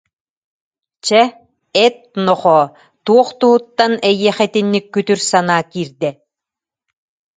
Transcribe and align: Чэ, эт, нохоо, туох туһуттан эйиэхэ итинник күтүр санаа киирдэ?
Чэ, 1.05 1.21
эт, 1.85 1.97
нохоо, 2.25 2.63
туох 3.05 3.29
туһуттан 3.39 3.93
эйиэхэ 4.09 4.43
итинник 4.47 4.85
күтүр 4.93 5.19
санаа 5.29 5.61
киирдэ? 5.71 6.09